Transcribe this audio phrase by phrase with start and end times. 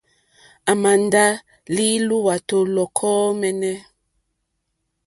[0.71, 1.25] À màà ndá
[1.75, 3.75] lí lùwàtù lɔ̀kɔ́ mǃɛ́ɛ́nɛ́.